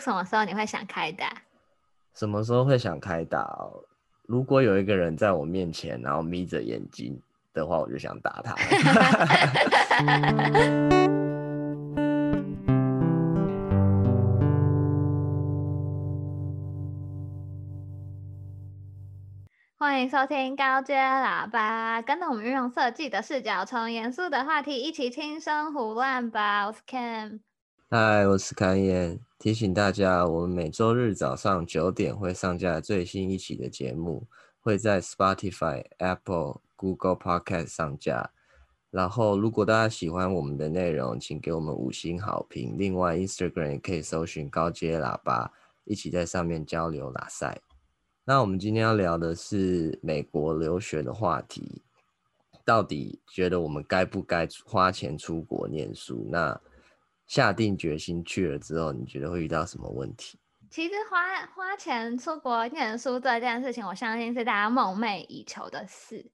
[0.00, 1.30] 什么时候你会想开打？
[2.14, 3.68] 什么时候会想开打？
[4.26, 7.20] 如果有一个人在我面前，然后眯着眼睛
[7.52, 8.56] 的话，我就想打他。
[19.76, 26.66] 欢迎收听高阶喇叭，跟着我们运用设计的视角，从严肃的话题一起轻声胡乱吧。
[26.66, 27.40] 我是 Cam，
[27.90, 29.18] 嗨，我是侃爷。
[29.40, 34.26] 提醒大家，我们每周日早上九点会上架最新一期的节目，
[34.60, 38.32] 会在 Spotify、Apple、Google Podcast 上架。
[38.90, 42.76] 然后，如果大家喜欢我们的内容，请给我们五星好评。
[42.76, 45.50] 另外，Instagram 也可以搜寻高阶喇叭，
[45.84, 47.58] 一起在上面交流拉塞。
[48.26, 51.80] 那我们今天要聊的是美国留学的话题，
[52.62, 56.26] 到底觉得我们该不该花钱出国念书？
[56.28, 56.60] 那
[57.30, 60.36] 下定决心去了之后，你觉得会遇到什么问题？
[60.68, 66.32] 其实花花钱出国念书这件事情，我相信是大家梦寐以求的事。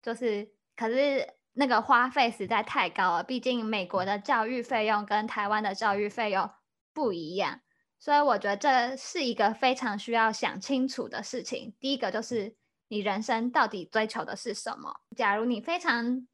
[0.00, 6.48] 就是，可是那个花费实在太高了，毕竟美国的教育费用跟台湾的教育费用
[6.94, 7.60] 不一样，
[7.98, 11.74] 所以我觉得这是一个非常需要想清楚的事情。
[11.80, 12.54] 第一个就是
[12.86, 15.00] 你人生到底追求的是什么？
[15.16, 16.28] 假如你非常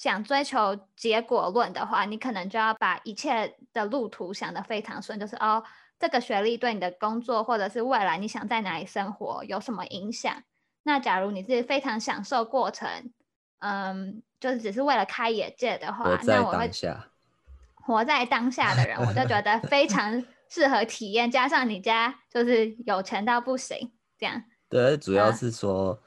[0.00, 5.62] 想追求结果论的话，你可能就要把一切的路途想得非常顺，就是哦，
[5.98, 10.42] 这个学历对你的工作或者是未来你想在哪里生活有什么影响？
[10.84, 12.88] 那假如你是非常享受过程，
[13.58, 16.70] 嗯，就是只是为了开眼界的话，那我会
[17.76, 21.30] 活在当下的人，我就觉得非常适合体验。
[21.30, 24.42] 加上你家就是有钱到不行，这样。
[24.70, 25.98] 对，主要是说，嗯、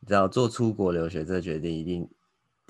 [0.00, 2.08] 你知道做出国留学这个决定一定。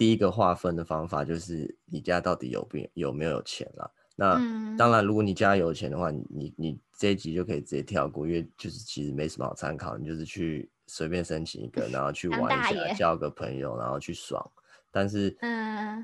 [0.03, 3.89] 第一个划分的方法就是你家到底有不有没有钱了。
[4.17, 14.45] 那、嗯、当然，如果你家有钱的话，你你这一集就可以直接跳过，因为就是其实没什么好参考，你就是去随便申请一个，然后去玩一下，交个朋友，然后去爽。
[14.91, 15.37] 但是，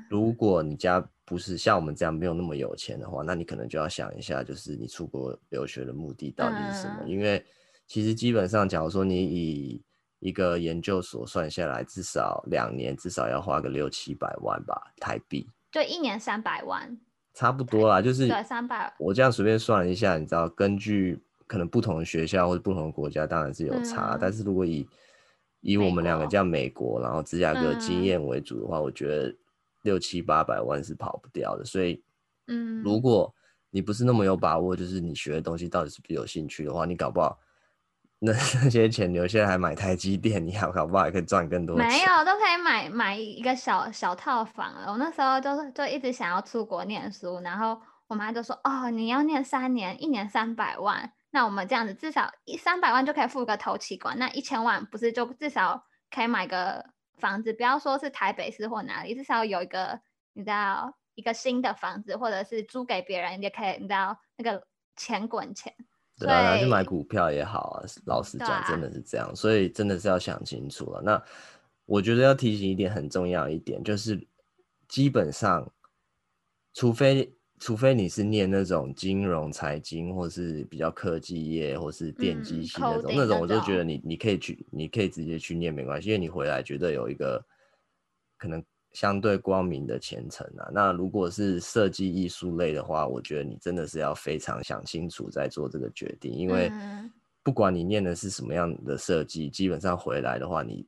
[0.09, 6.99] 如果你家不是像我们这样没有那么有钱的话，那你可能就要想一下，就是你出国留学的目的到底是什么？
[7.01, 7.43] 嗯、因为
[7.85, 9.83] 其实基本上，假如说你以
[10.19, 15.49] 一个研究所算下来，至少两年，至少要花个六七百万吧，台币。
[15.71, 16.99] 对，一年三百万，
[17.33, 18.93] 差不多啦，就是对三百。
[18.99, 24.15] 我这样随便算了一下，你知道，根据可能不同的学校或者不同的国家，当然是有差。
[24.15, 24.85] 嗯、但是如果以
[25.61, 29.33] 以我们两个这样美国，然后芝加哥经验为主的话，嗯、我觉得
[29.83, 31.63] 六七八百万是跑不掉的。
[31.63, 32.03] 所以，
[32.47, 33.33] 嗯，如果
[33.69, 37.39] 你不是那么有把握，就是你学的东西到底是不是有兴趣的话，你搞不好。
[38.21, 41.87] 那 那些钱留下来买台积电，你好搞不好还可以赚更多钱。
[41.87, 44.91] 没有，都可以买买一个小小套房了。
[44.91, 56.85] 我那时候就是就一直想要出国念书，然后我妈就说：“哦，你要念三年，一年三百万，那我们这样子至少一三百万就可以付个头期款，那一千万不是就至少可以买个
[57.19, 57.53] 房子？
[57.53, 60.01] 不要说是台北市或哪里，至少有一个
[60.33, 65.73] 你知道一个新的房子，或者是租给别人也可以，你知道那个钱滚钱。”
[66.19, 67.85] 对啊，拿去买股票也好啊。
[68.05, 71.01] 老实讲，真的是这样，啊、所以真的是要想清楚了。
[71.01, 71.23] 那
[71.85, 74.19] 我觉得要提醒一点很重要一点，就是
[74.87, 75.71] 基本上，
[76.73, 87.43] 除非除非你是念那种金融、财经，或是比较科技业，或是电机系那种，嗯、那种我就觉得你你可以去，你可以直接去念没关系，因为你回来绝对有一个
[88.37, 88.63] 可能。
[88.99, 96.69] 相对光明的前程啊，那如果是设计艺术类的话，我觉得你真的是要非常想清楚再做这个决定，因为
[97.41, 100.85] 不管你念的是什么样的设计，基本上回来的话，你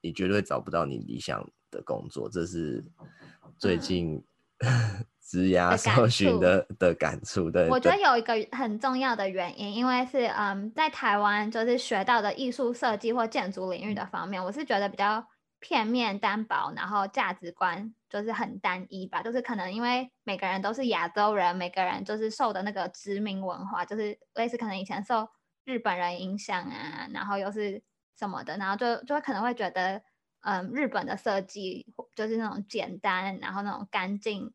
[0.00, 2.84] 你绝对找不到你理想的工作，这是
[3.56, 4.20] 最近
[5.22, 7.48] 职涯搜寻的的感触。
[7.48, 15.24] 对，我觉得有一个很重要的原因，因为是嗯，在台湾就是学到的艺术设计或建筑领域的方面，我是觉得比较。
[15.60, 25.28] 片面单薄，然后价值观就是很单一吧，就是可能因为每个人都是亚洲人，每个人就是受的那个殖民文化，就是类似可能以前受
[25.64, 27.82] 日本人影响啊，然后又是
[28.16, 30.00] 什么的，然后就就会可能会觉得，
[30.40, 34.54] 嗯，日本的设计就是那种简单，然后那种干净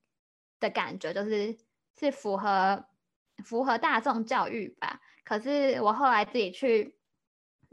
[0.60, 1.58] 的感觉，就是
[2.00, 2.86] 是符合
[3.44, 5.02] 符合大众教育吧。
[5.24, 6.98] 可是我后来自己去。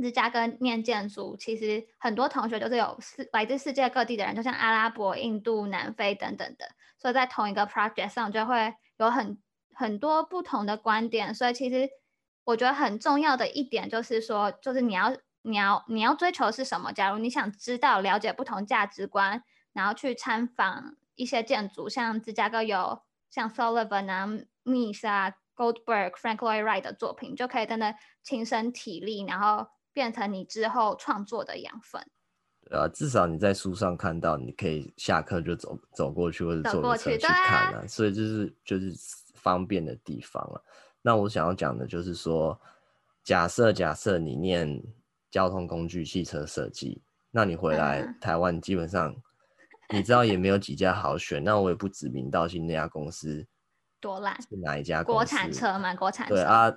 [0.03, 6.67] 芝加哥念建筑，其实很多同学都是有世来自世界各地的人，就像阿拉伯、印度、南非等等的，
[6.99, 9.39] 所以在同一个 project 上就会有很
[9.75, 11.35] 很多不同的观点。
[11.35, 11.89] 所以其实
[12.45, 16.93] 我觉得很重要的一点就是说，就是你要你要你要追求是什么？
[16.93, 19.43] 假如你想知道了解不同价值观，
[19.73, 24.27] 然后去参访一些建筑，像芝加哥有像 Sullivan 啊、
[24.65, 25.35] Mies 啊。
[25.57, 32.05] Goldberg、Frank Lloyd Wright 的作品，就可以真的亲身体力，然后变成你之后创作的养分。
[32.69, 37.85] 对啊，至少你在书上看到，你可以下课就走走过去，或者坐车去看啊。
[37.87, 38.93] 所以就是就是
[39.35, 40.63] 方便的地方了。
[41.03, 42.61] 那我想要讲的就是说，
[43.25, 44.83] 假设假设你念
[45.31, 49.15] 交通工具汽车设计，那你回来台湾基本上。
[49.93, 53.45] 你知道也没有几家好选，那我也不指名道姓那家公司
[53.99, 55.17] 多烂，是哪一家公司？
[55.17, 56.35] 国产车嘛，国产车。
[56.37, 56.73] 对啊，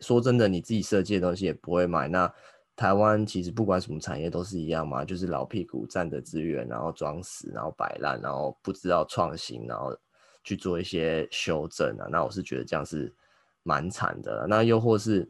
[0.00, 2.08] 说真的，你自己设计的东西也不会买。
[2.08, 2.32] 那
[2.76, 9.96] 台湾其实不管什么产业都是一样嘛，就是老屁股占着资源，然后装死，然后摆烂，然后不知道创新，然后
[10.44, 12.06] 去做一些修正啊。
[12.10, 13.14] 那我是觉得这样是
[13.62, 14.46] 蛮惨的。
[14.48, 15.28] 那又或是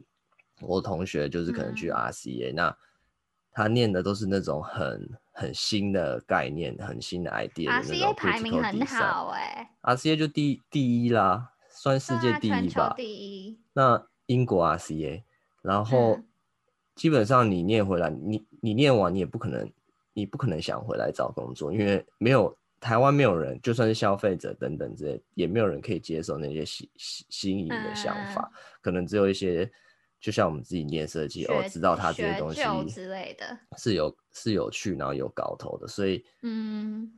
[0.61, 2.77] 我同学就是可能去 RCA，、嗯、那
[3.51, 5.09] 他念的都是那种很。
[5.31, 12.93] 很新的概念，很新的 idea 的那种 RCA 排名很好哎、欸、，RCA 就第第一啦，算世界第一吧。
[12.97, 13.57] 第一。
[13.71, 15.21] 那英国 RCA，
[15.61, 16.17] 然后
[16.95, 19.69] 基本上你念回来，嗯、你你念完你也不可能，
[20.13, 29.69] 你不可能想回来找工作，因为没有台湾没有人，就算是消费者等等之类，也没有人可以接受那些新新新颖的想法，嗯、可能只有一些。
[30.21, 32.61] 就像我们自己念设计，哦，知道他这些东西
[32.91, 37.09] 之类的，是有是有趣，然后有搞头的，所以，嗯，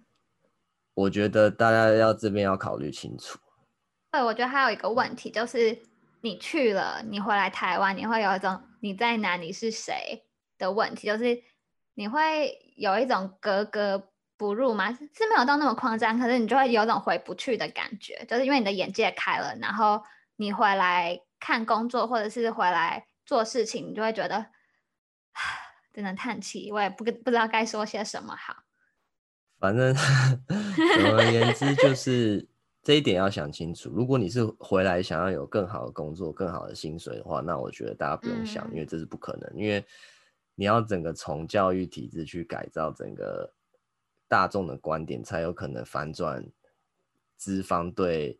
[0.93, 3.39] 我觉得大家要这边要考虑清楚。
[4.11, 5.75] 对，我觉得还有一个问题就是，
[6.21, 10.25] 你去了，你回来台湾，你会有一种你在哪里是谁
[10.57, 11.43] 的问题，就是
[11.95, 14.91] 你会有一种格格不入吗？
[14.91, 20.03] 是没有到那么夸张，可是你就会有种回不去的感觉，就是因为你的眼界开了，然后
[20.37, 21.19] 你回来。
[21.43, 24.45] 看工作或者是回来做事情，你就会觉得，
[25.91, 26.71] 只能叹气。
[26.71, 28.57] 我也不不知道该说些什么好。
[29.59, 29.91] 反正
[30.45, 32.47] 总而言之，就是
[32.83, 33.89] 这一点要想清楚。
[33.89, 39.51] 如果你是回来想要有更好的工作、更好的薪水的话，那我觉得大家不用想，嗯、因为这是不可能。
[39.55, 39.85] 因为
[40.55, 43.51] 你要整个从教育体制去改造整个
[44.27, 46.45] 大众的观点，才有可能反转
[47.37, 48.39] 资方对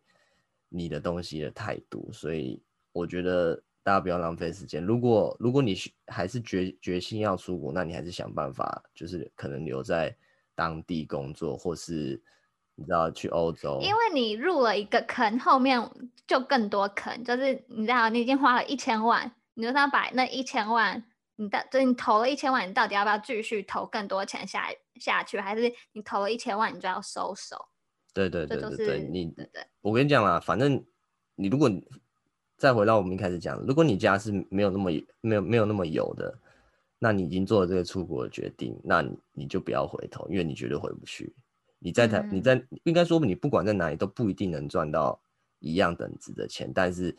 [0.70, 2.10] 你的东西的态度。
[2.12, 2.62] 所以。
[2.94, 4.84] 我觉得大家不要浪费时间。
[4.84, 5.74] 如果如果你
[6.08, 10.14] 还是决决心要出国，那你还是想办法，就是可能留在
[10.54, 12.22] 当地工作，或是
[12.76, 13.80] 你知道去欧洲。
[13.82, 15.82] 因为你入了一个坑，后面
[16.28, 17.24] 就更多坑。
[17.24, 21.04] 就是你知道，你已经花了一千万，你就要把那一千万，
[21.36, 27.68] 你到就你投了一千万，你到底要不要继续投更多钱下下去，还是你投了一千万，你就要收手？
[28.14, 30.84] 对对对对对，就是、你对对，我跟你讲啦，反正
[31.36, 31.72] 你如果。
[32.58, 36.32] 再回到我们一开始讲，如果你家是没有那么没有没有那么有的，
[37.00, 41.34] 那你已经做了这个出国的决定，那你你就不要回头，因为你绝对回不去。
[41.83, 45.19] 你在台，嗯、你在应该说你不管在哪里都不一定能赚到
[45.60, 47.18] 一样等值的钱，但是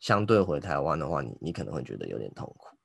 [0.00, 2.76] 相对回台湾的话，你你可能会觉得有点痛苦。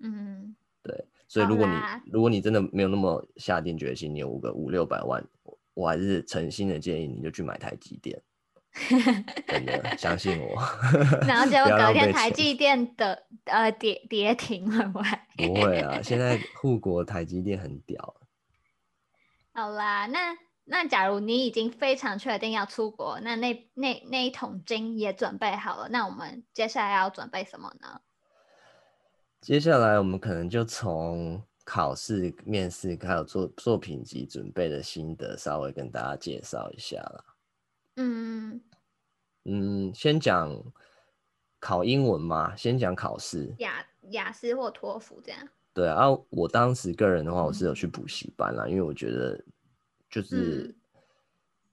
[0.00, 1.06] 嗯，对。
[1.28, 1.72] 所以如果你
[2.12, 5.24] 如果你真的没有那么下定决心，你有五个五六百万，
[5.74, 8.20] 我还是诚心的建议你就去买台积电。
[9.48, 10.60] 真的相信我，
[11.26, 15.04] 然后结果隔天台积电的呃跌跌停了，不会？
[15.36, 18.14] 不会啊，现在护国台积电很屌。
[19.60, 28.00] 好啦，那那假如你已经非常确定要出国，那那那那一桶金也准备好了，那我们接下来要准备什么呢？
[29.42, 37.24] 接下来我们可能就从考试、面试还有做作品集准备的心得，稍微跟大家介绍一下啦。
[37.96, 38.62] 嗯
[39.44, 40.50] 嗯，先讲
[41.58, 45.46] 考英文嘛，先讲考试，雅雅思或托福这样。
[45.72, 49.40] 对啊，我当时个人的话，我是有去补习班啦，嗯、因为我觉得
[50.10, 50.74] 就是、嗯、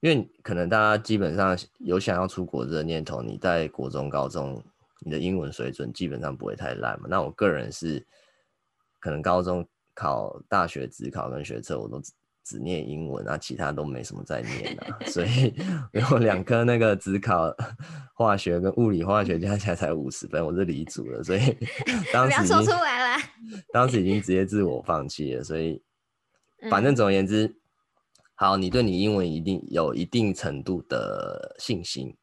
[0.00, 4.62] 因为可能大家基本上有想要出国这个念头，你在国中、高中，
[5.00, 7.06] 你的英文水准基本上不会太烂嘛。
[7.10, 8.06] 那我个人是
[9.00, 12.00] 可能高中考大学只考跟学测我都。
[12.44, 15.52] 只念英文啊，其他都没什么在念啊，所以
[15.92, 17.54] 有两科那个只考
[18.14, 21.40] 化学跟物理化学加起来才五十分，我是离组了，所以
[22.10, 23.22] 当时已经说出来了，
[23.70, 25.82] 当时已经直接自我放弃了，所以
[26.70, 27.54] 反正总而言之，嗯、
[28.40, 32.16] 好，你对你英文一定有一定程度的信心，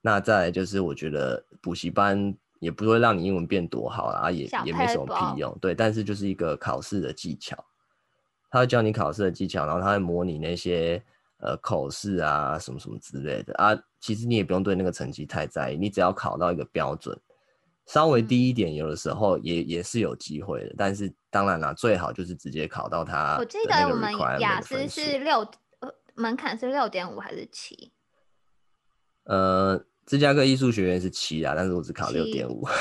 [0.00, 7.54] 那再来就是我觉得补习班也不会让你英文变多好啊，也也没什么屁用，对，但是就是一个考试的技巧。
[8.50, 11.04] 他会教你考试的技巧，然后他会模拟那些
[11.40, 13.78] 呃口试啊什么什么之类的啊。
[14.00, 17.14] 其实你也不用对那个成绩太在意，你只要考到一个标准，
[17.86, 20.74] 稍微低一点，有的时候也也是有机会的。
[20.76, 23.36] 但是当然啦，最好就是直接考到他。
[23.38, 25.40] 我记得我们雅思是六，
[25.80, 27.92] 呃，门槛是六点五还是七？
[29.24, 32.66] 呃，芝加哥艺术学院是七啊，但是我只考六点五。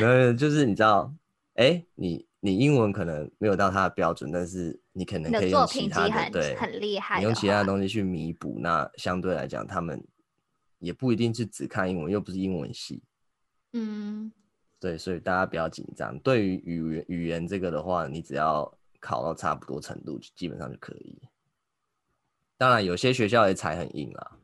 [0.00, 1.12] 没有就是你知道，
[1.54, 8.58] 哎、欸，你你英文可能没有到他的标准，但是你可能可以用其他的，对，很厉害，你用其他的东西去弥补。
[8.60, 10.04] 那相对来讲，他们
[10.82, 13.02] 也不一定是只看英文，又不是英文系。
[13.72, 14.30] 嗯，
[14.78, 16.18] 对，所以大家不要紧张。
[16.18, 18.70] 对于语言语言这个的话，你只要
[19.00, 21.22] 考到差不多程度，基本上就可以。
[22.58, 24.38] 当然，有些学校也踩很硬啊。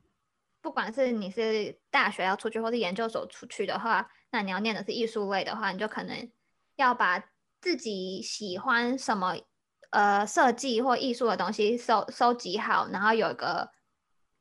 [0.61, 6.31] 不管是你是大学要出去，或是研究所出去的话，那你要念的是艺术类的话，你就可能
[6.77, 7.23] 要把
[7.61, 9.37] 自己喜欢什么
[9.91, 13.71] 呃设计或艺术的东西收收集好，然后有一个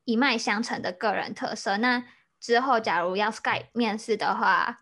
[0.08, 1.76] 一脉相承的个人特色。
[1.76, 2.02] 那
[2.40, 4.78] 之后，假如要 Skype 面试的话，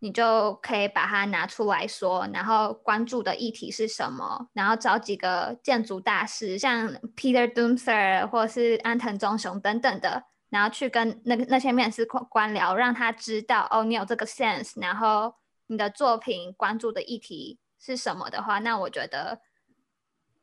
[0.00, 15.36] 你就可以把它拿出来说，然后关注的议题是什么，然后找几个建筑大师，像 Peter Dumser 或是安藤忠雄等等的，然后去跟那那些面试官聊，让他知道哦，你有这个 sense，然后
[15.68, 19.40] 你的作品关注的议题是什么的话，那我觉得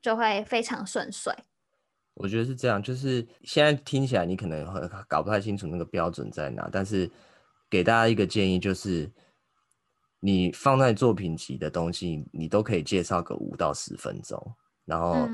[0.01, 1.31] 就会非常顺遂。
[2.15, 7.09] 我觉得是这样，就是现在听起来你可能很搞不太清楚那个标准在哪，但是
[7.69, 9.11] 给大家一个建议，就是
[10.19, 14.39] 你放在作品集的东西，你都可以介绍个五到十分钟，
[14.85, 15.27] 然后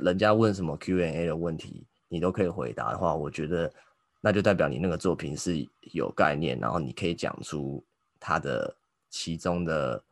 [0.00, 3.72] 人家问什么 Q&A 的问题，你都可以回答的话，我觉得
[4.20, 7.82] 那就代表你那个作品是有概念，然后你可以讲出
[8.18, 8.76] 它的
[9.08, 10.04] 其中的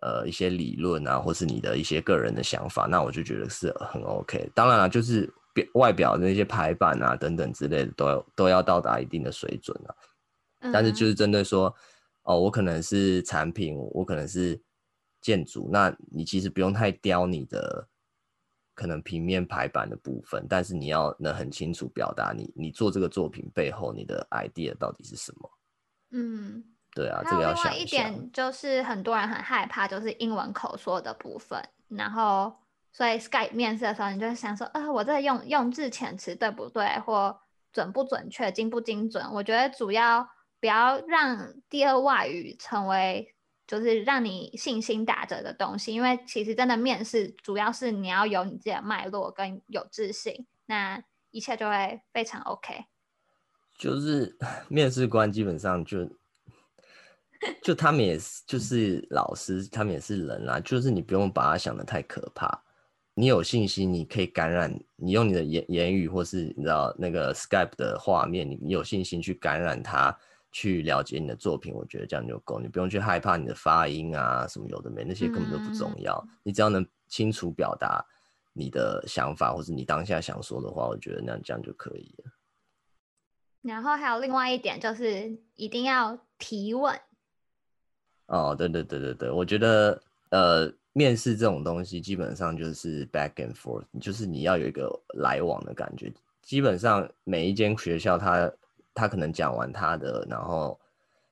[0.00, 4.50] 呃一些理论啊，或是你的一些个人的想法，那我就觉得是很 OK。
[4.54, 5.30] 当然了，就是。
[5.74, 9.94] 外表的那些排版啊等等之类的都要都要到达一定的水准啊，
[10.72, 11.74] 但是就是针对说，
[12.22, 14.60] 哦，我可能是产品，我可能是
[15.20, 17.88] 建筑，那你其实不用太雕你的
[18.74, 25.50] 可能平面排版的部分，但是你要能很清楚表达你你做这个作品背后你的 idea 到底是什么。
[26.12, 26.64] 嗯，
[26.94, 32.52] 对啊，这个要想一点就是很多人很害怕就是英文口说的部分，然后。
[32.92, 37.40] 所以 Skype 面试的时候，你就会想说，啊，我这用用字遣词对不对，或
[37.72, 39.24] 准不准确，精不精准？
[39.32, 40.28] 我觉得主要
[40.58, 43.34] 不要让第二外语成为
[43.66, 52.86] 就是让你信心打折的东西，因为其实真的面试主要是你要有你自己的脉络跟有自信，那一切就会非常 OK。
[53.78, 54.36] 就是
[54.68, 56.10] 面试官基本上就
[57.62, 62.64] 就他们也是就是老师，他们也是人啦，就是你不用把他想的太可怕。
[63.14, 70.16] 你有信心，你可以感染，你用你的言言语，或是你知道那个 Skype 的画面，你你有信心去感染他，
[70.52, 78.02] 去了解你的作品，我觉得这样就够，你不用去害怕你的发音啊什么有的没，那些根本都不重要，嗯、你只要能清楚表达
[78.54, 82.32] 你的想法，或是你当下想说的话，我觉得那样这样就可以了。
[83.60, 86.98] 然后还有另外一点就是一定要提问。
[88.28, 90.00] 哦，对对对对对，我觉得
[90.30, 90.72] 呃。
[90.92, 96.12] 面试这种东西基本上就是 back and forth，就是你要有一个来往的感觉。
[96.42, 98.52] 基本上每一间学校他，他
[98.94, 100.76] 他可能讲完他的，然后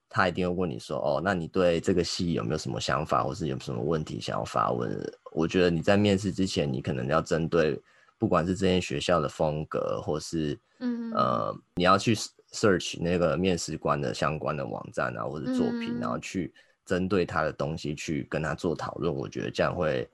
[0.09, 4.89] 他一定会问你说：“哦，那你对这个系有没有什么想法，或是有什么问题想要发问？”
[5.33, 7.81] 我觉得你在面试之前，你可能要针对
[8.17, 12.15] 不管是这间学校的风格，或是嗯呃，你要去
[12.53, 16.55] search 那个面试官的相关的网站啊，或者作品，然后去。
[16.89, 20.09] 针对他的东西去跟他做讨论，我觉得这样会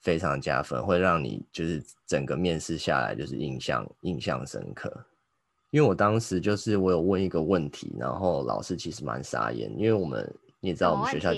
[0.00, 4.92] 非常加分，会让你就是整个面试下来就是印象印象深刻。
[5.70, 10.28] 因为我当时就是我有问一个问题，然后老师其实蛮傻眼，因为我们
[10.58, 11.30] 你也知道我们学校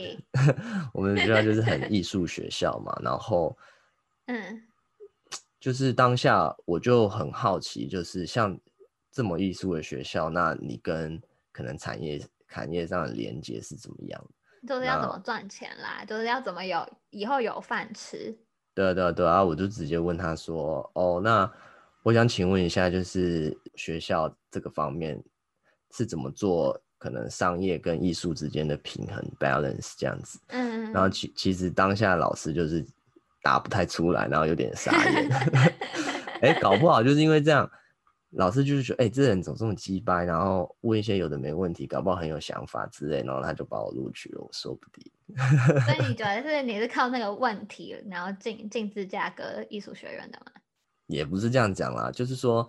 [0.95, 3.55] 我们学校就是很艺术学校嘛，然后
[4.25, 4.63] 嗯，
[5.61, 8.59] 就是当下我就很好奇，就是像
[9.13, 11.21] 这么艺术的学校，那你跟
[11.53, 14.25] 可能产业产业上的连接是怎么样？
[14.67, 18.37] 就是要怎么赚钱啦，就是要怎么有以后有饭吃。
[18.75, 21.51] 对对对啊，我就直接问他说：“哦，那
[22.03, 25.23] 我想请问一下，就是学校这个方面
[25.93, 32.87] 是怎么做可能商业跟艺术之间的平衡 balance 这样子？”嗯，然后其其实当下老师就是
[33.43, 35.29] 答不太出来，然后有点傻眼。
[36.41, 37.69] 哎、欸，搞不好就是因为这样。
[38.33, 45.11] 老师就是觉得，哎、欸，这人怎么这么鸡掰，然后问一些有的没问题，搞不好很有想法之类，然后他就把我录取了，我说不定。
[45.85, 50.53] 所以你 觉得是你是靠那个问题，然后进进芝加哥艺术学院的吗？
[51.07, 52.69] 也不是这样讲啦，就是说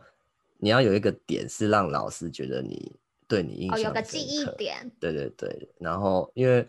[0.60, 2.96] 你要有一个点是让老师觉得你
[3.28, 4.90] 对你印象、哦、有个记忆点。
[4.98, 6.66] 对对对，然后因为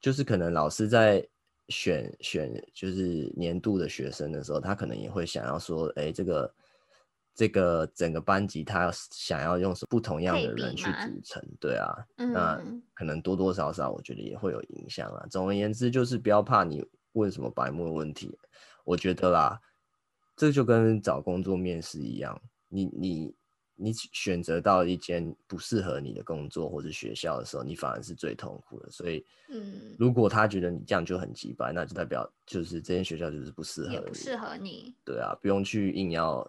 [0.00, 1.22] 就是可能老师在
[1.68, 6.50] 选选就是年度的学生的时候，他可能也会想要说，哎、欸，这个。
[7.40, 15.26] 这个整个班级他要想要用不同样的人去组成，对啊，嗯、那可能多多少少我觉得也会有影响啊。
[15.30, 18.38] 总而言之，就是不要怕你问什么白目的问题，
[18.84, 19.58] 我觉得啦，
[20.36, 23.34] 这就跟找工作面试一样，你你
[23.74, 28.90] 你选择到一间不适合你的工作或者学校的时候，你反而是最痛苦的。
[28.90, 36.46] 所以，嗯，如果他觉得你这样就很机掰，那就代表就是这间学校就是不适合你，不适合你，对啊，不用去硬要。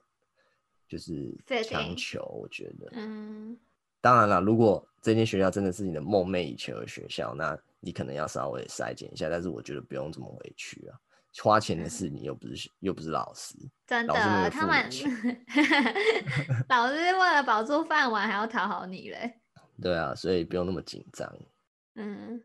[0.91, 1.33] 就是
[1.63, 3.57] 强求，我觉得，嗯，
[4.01, 9.29] 当然了，如果这间学校真的是你的梦寐以求的学校，那你可能要稍微筛减一下。
[9.29, 10.99] 但是我觉得不用这么委屈啊，
[11.41, 13.55] 花钱的事你，又不是、嗯、又不是老师，
[13.87, 14.83] 真的，他们
[16.67, 19.39] 老师为了保住饭碗还要讨好你嘞。
[19.81, 21.33] 对啊，所以不用那么紧张。
[21.95, 22.43] 嗯，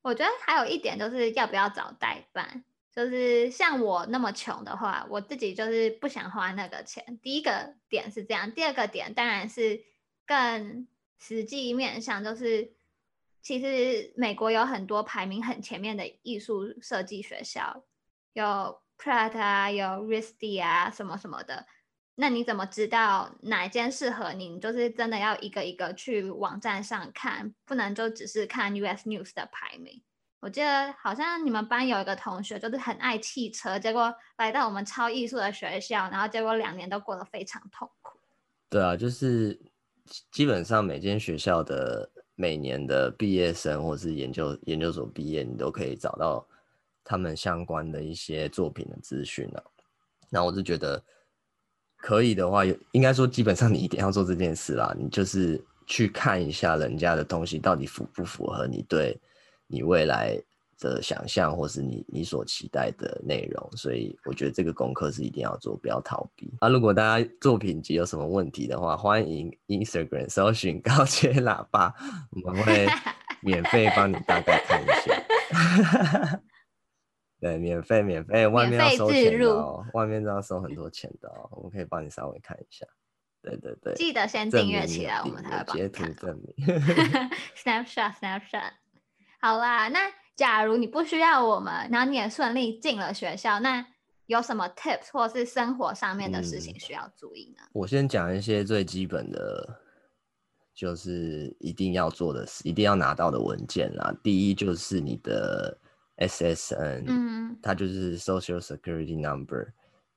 [0.00, 2.64] 我觉得还有一点就是要不要找代办。
[2.92, 7.18] 就是像我那么穷的话，我自己就是不想花那个钱。
[7.22, 9.82] 第一个点是这样，第二个点当然是
[10.26, 10.86] 更
[11.18, 12.72] 实际面向，就是
[13.40, 17.84] 其实美国有很多排名很前面的艺术设计学校，
[18.32, 21.66] 有 Pratt 啊，有 RISD 啊，什么什么的。
[22.16, 24.48] 那你怎么知道哪一间适合你？
[24.48, 30.02] 你就是真的要一个一个去网站上看，不能就只是看 US News 的排名。
[30.40, 38.18] 我记得好像你们班有一个同学，就是很爱汽车，结果来到我们超艺术的学校，然后结果两年都过得非常痛苦。
[38.70, 39.60] 对啊，就是
[40.32, 46.46] 基本上每间学校的每年的毕业生或是研究研究所毕业，你都可以找到
[47.04, 49.62] 他们相关的一些作品的资讯啊。
[50.30, 51.02] 那我是觉得
[51.98, 54.94] 可以的话，应该说基本上你一定要做这件事啦。
[54.98, 59.20] 你就是去看一下人家的东西到底符不符合你对。
[59.70, 60.36] 你未来
[60.80, 66.52] 的想象，或是你你所期待的内容，所以我觉得这个功课是一定要做，不要逃避。
[66.60, 71.94] 啊，如果大家作品集有什么问题的话，欢迎 Instagram 搜寻高阶喇叭，
[72.44, 72.86] 我们会
[73.42, 76.42] 免费帮你大概看一下。
[77.38, 82.86] 对，免费免费，外面要收钱的哦，外面都要收很多钱的哦，我们可以帮你稍微看一下。
[83.42, 85.88] 对对对，记得先订阅起来，我们才会帮你看。
[85.88, 86.54] 截图证明。
[87.56, 88.72] Snapshot Snapshot。
[89.40, 90.00] 好啦，那
[90.36, 93.84] 假如你不需要我们，然后你也顺利进了学校，那
[94.26, 97.62] 有什么 tips 或是生活上面的事情需要注意呢？
[97.64, 99.80] 嗯，我先讲一些最基本的，
[100.74, 104.14] 就是一定要做的事，一定要拿到的文件啦。
[104.22, 105.76] 第一就是你的
[106.18, 109.72] SSN，嗯，它就是 Social Security Number。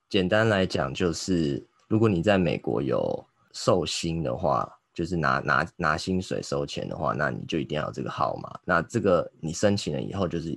[0.08, 4.70] 简单来讲，就是如果你在美国有受薪的话。
[4.94, 8.58] 就是拿拿拿薪水收钱的话，那你就一定要有这个号码。
[8.64, 10.56] 那这个你申请了以后，就是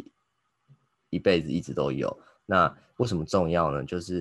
[1.10, 2.16] 一辈子一直都有。
[2.46, 3.84] 那为什么重要呢？
[3.84, 4.18] 就是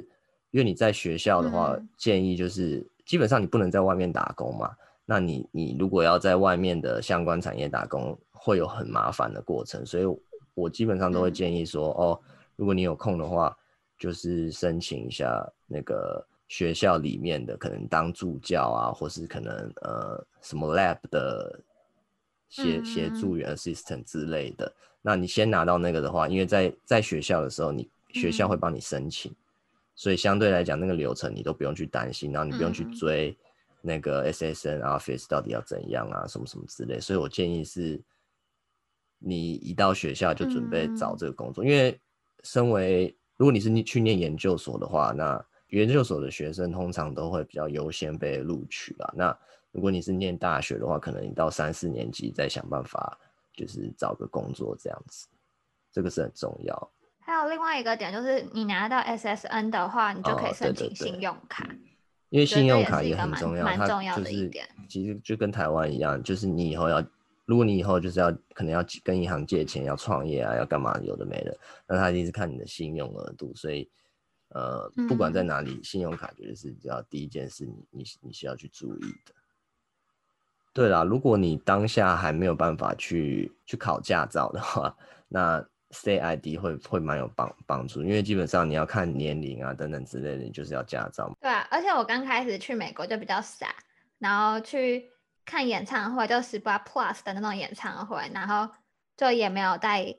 [0.50, 4.74] 因为你在学校的话，嗯、建议就是基本上你不能在外面打工嘛。
[5.04, 9.84] 那你你如果要在外面的相关产业打工，会有很麻烦的过程。
[9.84, 10.04] 所以
[10.54, 12.20] 我基本上都会建议说，嗯、哦，
[12.56, 13.54] 如果你有空的话，
[13.98, 16.26] 就是申请一下那个。
[16.48, 21.60] 学校里面的可能当助教啊，或是可能呃什么 lab 的
[22.48, 24.66] 协协助员 assistant 之类的。
[24.66, 29.36] 嗯、那你先拿到那个的话，因为在在学校的时候，你学校会帮你申请，嗯、
[29.96, 33.36] 所以相对来讲那个流程你都不用去担心，然后你不用去追
[33.82, 37.00] 那个 SSN office 到底要怎样啊，什么什么之类。
[37.00, 38.00] 所以我建议是，
[39.18, 42.00] 你一到学校就准备找这个工作，嗯、因为
[42.44, 49.12] 身为如果你是你去念研究所的话，那研究所的学生通常都会比较优先被录取吧。
[49.16, 49.36] 那
[49.72, 53.18] 如果你是念大学的话，可能你到三四年级再想办法，
[53.52, 55.26] 就是找个工作这样子，
[55.92, 56.90] 这个是很重要。
[57.18, 61.64] 还有另外一个点就是，你拿到 SSN 的话，你就可以申请信用卡。
[61.64, 61.90] 哦，对对对。
[62.30, 64.66] 因为信用卡也很重要，蛮重要的一点。
[64.88, 67.04] 其实就跟台湾一样，就是你以后要，
[67.44, 73.90] 如果你以后就是要可能要跟银行借钱，要创业啊，要干嘛，有的没的，那他一定是看你的信用额度，所以。
[74.56, 79.34] 呃，不管在哪里，嗯、信用卡绝对是只要第一件事你，你你你需要去注意的。
[80.72, 84.96] 对啦，如果你当下还没有办法去去考驾照的话，
[85.28, 91.30] 那 State ID 会会蛮有帮帮助，因为基本上你要看年龄啊等等之类的，你就是要驾照。
[91.38, 93.74] 对啊，而且我刚开始去美国就比较傻，
[94.18, 95.10] 然后去
[95.44, 98.72] 看演唱会，就十八 Plus 的那种演唱会，然后
[99.18, 100.16] 就也没有带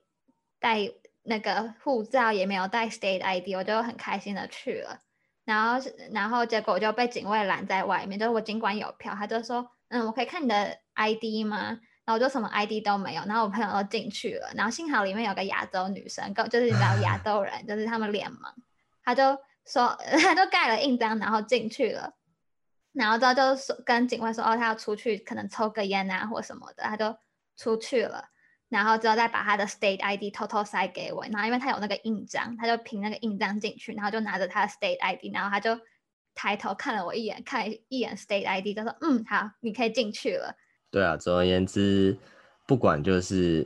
[0.60, 0.92] 带。
[1.30, 5.02] 那个护照也没有带 State ID，我就很开心的去了，
[5.44, 11.80] 然后然后结果我就被警卫拦在外面，就是我尽管有票，他就说，嗯，我可以看你的 ID 吗？
[12.06, 18.54] 然后我就什么 ID 都没有，然后我朋友都进去了，然后幸好里面有个亚洲女生，跟就是你知道 亚洲人，就是他们脸盲，
[19.04, 22.14] 他就说 他就盖了印章，然后进去了，
[22.94, 27.18] 然后之后就说跟警卫说，哦，他要出去，可能抽个烟啊或什么的，他就
[27.58, 28.30] 出去了。
[28.70, 35.80] 然后之后再把他的 state ID 偷偷塞给我，然后因为他有那个印章，他就凭那个印章进去，然后就拿着他的 state ID，然后他就
[36.36, 40.54] 抬头看了我一眼，看一眼 state ID，就说，嗯，好，你可以进去了。
[40.92, 42.18] 对啊，总而言之，
[42.66, 43.66] 不管就是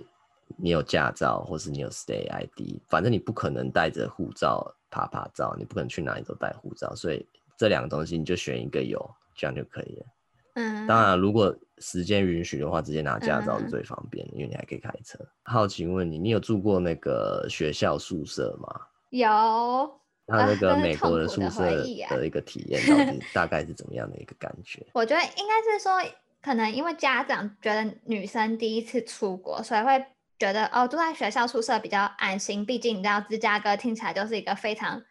[0.58, 9.00] 你有驾照，或是你有 state ID，反正你不可能带着护照趴趴走，你不可能去哪里都带护照，所以这两个东西你就选一个有，
[9.36, 10.06] 这样就可以了。
[10.54, 15.18] 嗯，当然，如果时间允许的话，直接拿驾照是最方便的，嗯，因为你还可以开车。
[15.44, 18.82] 好奇问你，你有住过那个学校宿舍吗？
[19.10, 20.00] 有。
[20.28, 24.86] 他那个 美国的宿舍的一个体验，到底 大概是怎么样的一个感觉？
[24.94, 26.00] 我觉得应该是说，
[26.42, 30.06] 可能因为家长觉得女生第一次出国，所以会
[30.38, 32.66] 觉得哦，住在学校宿舍比较安心。
[32.66, 35.04] 毕竟你知道，芝加哥听起来就是一个非常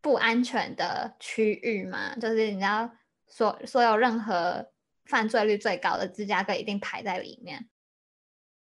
[0.00, 2.90] 不安全的区域嘛，就是你知道。
[3.30, 4.70] 所所有任何
[5.04, 7.68] 犯罪率最高的芝加哥一定排在里面，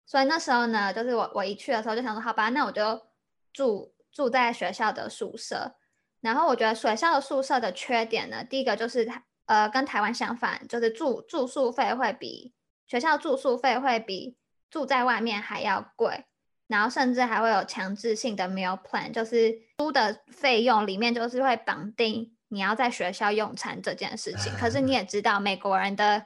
[0.06, 3.08] 所以那时候呢，就是我我一去的时候就想说，好吧，那我就
[3.52, 5.76] 住住在学校的宿舍。
[6.22, 9.12] 然后我觉得学校的宿舍的缺点呢，第一个就是
[9.46, 12.54] 呃跟台湾相反，就是住住宿费会比
[12.86, 14.38] 学校住宿费会比
[14.70, 16.26] 住在外面还要贵，
[16.68, 22.33] 然后甚至还会有强制性的 meal plan，就是租的费用里面就是会绑定。
[22.54, 26.24] 你要在学校用餐这件事情，可是 你也知道美国人的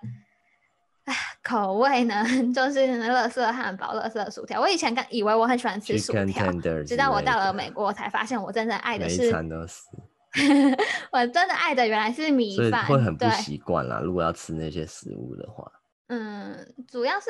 [1.41, 4.59] 口味呢， 就是乐色汉堡、乐色薯条。
[4.59, 6.51] 我以前刚以为我很喜欢吃薯条，
[6.85, 9.31] 直到我到了美国，我才发现我真正爱的是，
[11.09, 14.01] 我真的爱的原来是米饭，会很不习惯啦。
[14.03, 15.71] 如果要吃那些食物的话，
[16.09, 17.29] 嗯，主要是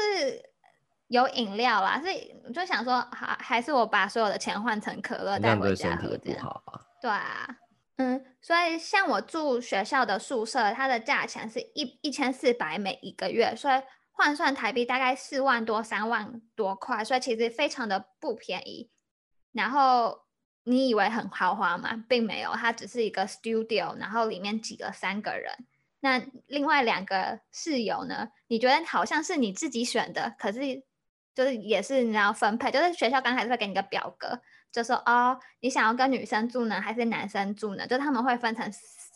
[1.07, 6.81] 有饮料啦，所以我就想说，还还是我把所有的钱换成可乐带回家喝，这样不好啊。
[6.99, 7.47] 对啊。
[7.97, 13.81] 嗯，所以像我住学校的宿舍，它的价钱是一一千四百美一个月，所以
[14.12, 18.89] 换算台币大概四万多三万多块，所以其实非常的不便宜。
[19.51, 20.25] 然后
[20.63, 22.03] 你以为很豪华吗？
[22.07, 25.65] 并没有，它只是一个 studio，然后里面挤了三个人。
[25.99, 28.29] 那另外两个室友呢？
[28.47, 30.83] 你觉得好像是你自己选的，可是
[31.33, 34.39] 就是也是你要分配，就是学校刚才是会给你个表格。
[34.71, 37.88] 就说哦，你想要跟女生住呢，还是男生住呢？
[37.88, 38.71] 就他们会分成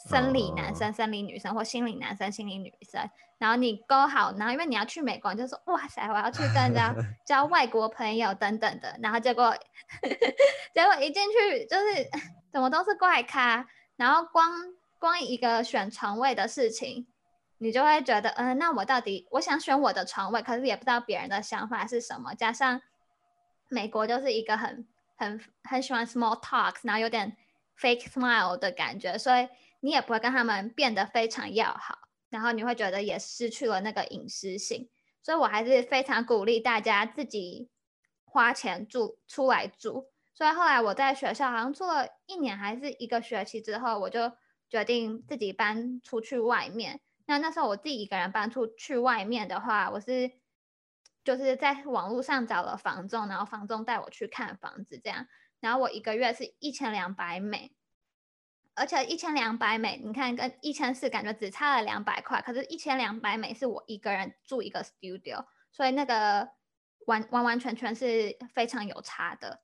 [0.09, 0.95] 生理男生、oh.
[0.95, 3.07] 生理女生或心理男生、心理女生。
[3.37, 6.95] 然后你勾好，然后因为你要去美国，你就说哇塞，我要去跟人家
[7.27, 8.97] 交外国朋友等等的。
[9.03, 9.55] 然后结果
[10.73, 12.09] 结果一进去就是
[12.51, 13.67] 怎么都是怪咖。
[13.97, 14.51] 然后光
[14.99, 17.05] 光一个选床位的事情，
[17.59, 22.33] 你就会觉得嗯、呃，那我到底我想选我的床位，可是也不知道别人的想法是什么。
[22.33, 22.81] 加上
[23.69, 24.87] 美国就是一个很。
[25.21, 27.37] 很很喜欢 small talks，然后有点
[27.79, 29.47] fake smile 的感觉，所以
[29.81, 34.89] 你也不会跟他们变得非常要好，然后你会觉得也失去了那个隐私性，
[35.21, 37.69] 所以我还是非常鼓励大家自己
[38.25, 40.07] 花钱住出来住。
[40.33, 44.31] 所以后来我在学校好像住了一年还是一个学期之后，我就
[44.69, 46.99] 决定自己搬出去外面。
[47.27, 50.40] 那那时候我自己一个人搬出去外面的话，我是。
[51.23, 55.27] 就是在网络上找了房仲，然后房仲带我去看房子，这样，
[55.59, 57.71] 然后我一个月是一千两百美，
[58.73, 66.49] 而且一千两百美，你看跟一千四感觉只差了两百块，可是一千两百美是我一个人住一个 studio，所以那个
[67.05, 69.61] 完完完全全是非常有差的。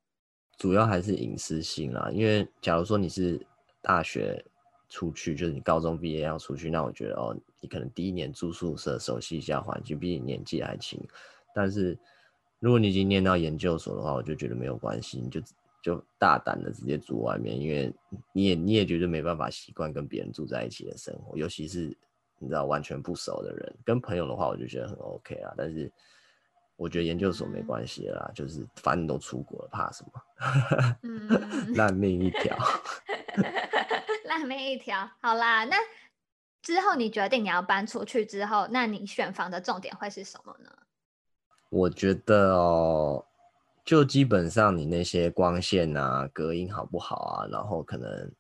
[0.58, 3.44] 主要还是隐私性啦，因为假如说你是
[3.82, 4.44] 大学
[4.90, 11.00] 出去，就是你高中毕业要出去，那我觉得哦，你可能第一年住宿舍，熟悉一下环境，毕竟年纪还轻。
[11.58, 11.98] 但是，
[12.60, 15.42] 如果你已经念到研究所的话，我就觉得没有关系，你就
[15.82, 17.92] 就大胆的直接住外面，因为
[18.32, 21.96] 你也你也觉得没办法习惯跟别人住在一起的生活，尤其是
[22.38, 25.52] 你知道完全不熟的人，跟朋友的话，我就觉得很 OK 啊。
[25.58, 25.92] 但是
[26.76, 30.22] 我觉得研究所没关系啦，就是反正都出国了，怕什么？
[31.74, 32.56] 烂命一条，
[34.26, 35.10] 烂命一条。
[35.20, 35.78] 好啦，那
[36.62, 40.70] 之后你决定你要搬出去之后，那你选房的重点会是什么呢？
[41.70, 43.26] 我觉得哦，
[43.84, 48.32] 就基本上你那些光线啊、隔音好不好啊，然后可能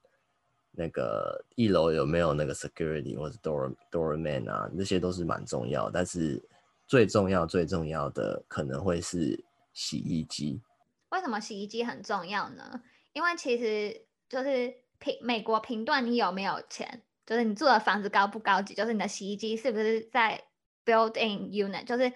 [0.72, 5.90] 那个一楼有没有那个 security 或者 door doorman 啊，那些都是蛮重要。
[5.90, 6.42] 但是
[6.88, 10.62] 最重要、最重要的可能会是洗衣机。
[11.10, 12.82] 为什么洗衣机很重要呢？
[13.12, 20.42] 因为其实就是评美国评断你有没有钱，就是你住的房子高不高级，就是你的洗衣机是不是在
[20.86, 22.14] built-in unit，就是。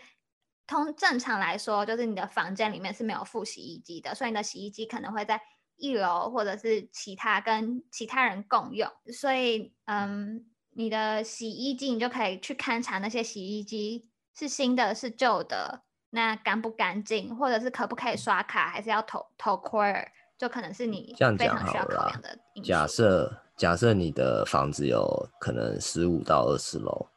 [0.71, 5.41] 通正常来说，就是你的房间里面是没有附洗衣机的，所以你的洗衣机可能会在
[5.75, 8.89] 一楼或者是其他跟其他人共用。
[9.11, 15.81] 所以，嗯，你的洗衣机，你就可以去勘察那些洗衣机是新的是旧的，
[16.11, 20.07] 那干不干净，或者是可不可以刷卡，还是要投投 Queer，
[20.37, 22.39] 就可能是你非常需要考量的。
[22.63, 27.07] 假设假设你的房子有可能十五到二十楼，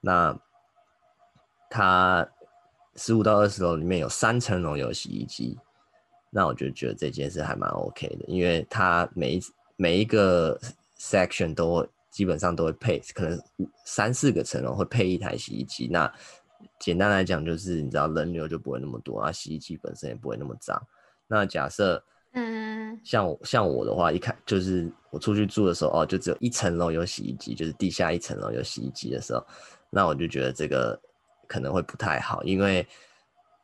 [0.00, 0.36] 那
[1.70, 2.28] 它
[2.96, 5.58] 十五到二十楼里面有三层楼有洗衣机，
[6.30, 9.42] 那我就觉得这件事还蛮 OK 的，因为它每一
[9.76, 10.58] 每一个
[10.98, 13.40] section 都会基本上都会配，可能
[13.84, 15.88] 三四个层楼会配一台洗衣机。
[15.90, 16.12] 那
[16.78, 20.80] 简单来讲就是，你知道人流就不会那么多啊，洗衣机本身也不会那么脏。
[21.26, 29.46] 那假设，嗯，像我像我的话，一看就是我出去住的时候，哦，就只有一层楼有洗衣机，就是地下一层楼有洗衣机的时候，
[29.88, 31.00] 那我就觉得这个
[31.50, 32.86] 可能会不太好，因为。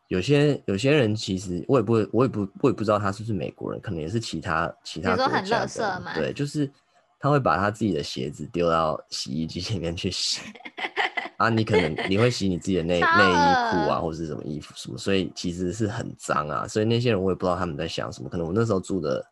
[0.08, 6.02] 有些有些人其实我也不会，我也不我也不知道他是不是美国人，可能也是其他其他国家的。
[6.14, 6.70] 对，就是
[7.18, 10.42] 他会把他自己的鞋子丢到洗衣机里面去洗
[11.38, 11.48] 啊。
[11.48, 16.68] 你可能你会洗你自己的内内衣裤啊，或者是什么衣服什么，所以其实是很脏啊。
[16.68, 18.28] 所以那些人我也不知道他们在想什么。
[18.28, 19.26] 可能我那时候住的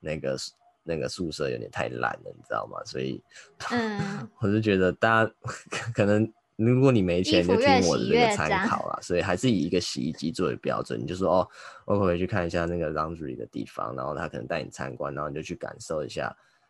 [0.00, 0.36] 那个
[0.82, 2.76] 那个宿舍有点太烂了，你知道吗？
[2.84, 3.22] 所以，
[3.70, 5.32] 嗯， 我就觉得大家
[5.96, 6.30] 可能。
[6.60, 8.98] 如果你没钱，就听我的这个参考啦。
[9.00, 11.00] 所以还是以一个洗衣机作为标准。
[11.00, 11.48] 你就说哦，
[11.86, 16.24] 我可去看一下那个 laundry 的地方，然后他可能带你参观，然后你就去感受一下，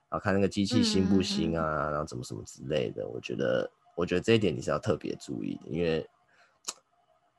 [0.09, 3.05] 然后看那个机器新不新啊，嗯、然后怎么什么之类的。
[3.09, 6.09] 我觉得，我觉得这一点你是要特别注意的，因为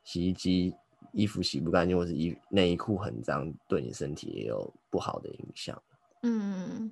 [0.03, 0.73] 洗衣机
[1.13, 5.81] 衣服洗不干净，或是衣内衣裤很脏，对你身体也有不好的影响。
[6.23, 6.91] 嗯。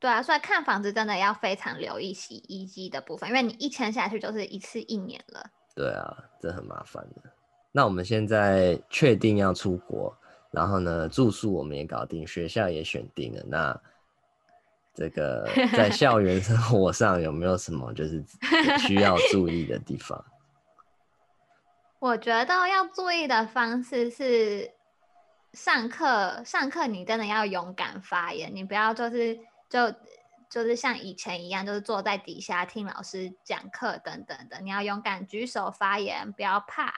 [0.00, 5.44] 对啊，所以看房子真的要非常留意洗衣机的部分，因为你一签下去就是一次一年了。
[5.76, 7.30] 对啊，这很麻烦的。
[7.70, 10.16] 那我们现在确定要出国，
[10.50, 13.44] 然后呢，住宿我们也搞定，学校也选定了。
[13.46, 13.78] 那
[14.94, 18.24] 这个 在校园生活上有没有什么就是
[18.78, 20.24] 需要注意的地方？
[22.00, 24.70] 我觉得要注意的方式是
[25.52, 29.38] 上课，上课你真的要勇敢发言，你不要就是。
[29.70, 29.94] 就
[30.50, 34.60] 就是像以前一样，就是坐在底下听老师讲课等等的。
[34.60, 36.92] 你要勇敢举手发言，不要怕，